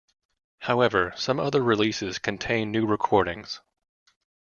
[0.57, 3.61] However, some other releases contain new recordings.